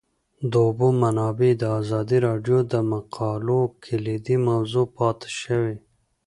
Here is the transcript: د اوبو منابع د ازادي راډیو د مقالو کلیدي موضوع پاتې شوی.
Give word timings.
د 0.51 0.53
اوبو 0.65 0.87
منابع 1.01 1.51
د 1.57 1.63
ازادي 1.79 2.17
راډیو 2.27 2.57
د 2.71 2.75
مقالو 2.91 3.61
کلیدي 3.85 4.37
موضوع 4.47 4.85
پاتې 4.97 5.29
شوی. 5.41 5.75